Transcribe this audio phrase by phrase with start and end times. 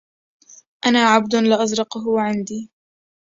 [0.85, 2.71] أنا عبد لأزرق هو عندي